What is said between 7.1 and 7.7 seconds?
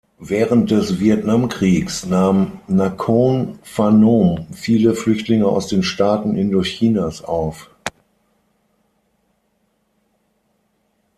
auf.